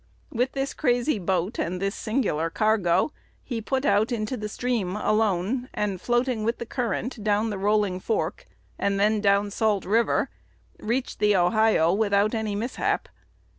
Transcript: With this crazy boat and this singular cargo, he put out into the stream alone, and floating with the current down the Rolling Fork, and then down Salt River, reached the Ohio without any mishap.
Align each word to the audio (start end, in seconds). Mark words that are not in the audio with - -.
With 0.31 0.53
this 0.53 0.73
crazy 0.73 1.19
boat 1.19 1.59
and 1.59 1.79
this 1.79 1.93
singular 1.93 2.49
cargo, 2.49 3.11
he 3.43 3.61
put 3.61 3.85
out 3.85 4.11
into 4.11 4.35
the 4.35 4.49
stream 4.49 4.95
alone, 4.95 5.69
and 5.75 6.01
floating 6.01 6.43
with 6.43 6.57
the 6.57 6.65
current 6.65 7.23
down 7.23 7.51
the 7.51 7.59
Rolling 7.59 7.99
Fork, 7.99 8.47
and 8.79 8.99
then 8.99 9.21
down 9.21 9.51
Salt 9.51 9.85
River, 9.85 10.31
reached 10.79 11.19
the 11.19 11.35
Ohio 11.35 11.93
without 11.93 12.33
any 12.33 12.55
mishap. 12.55 13.09